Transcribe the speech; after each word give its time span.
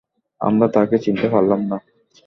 আমরা 0.41 0.67
তাকে 0.67 0.95
চিনতে 0.97 1.27
পারলাম 1.29 1.61
না। 1.71 1.77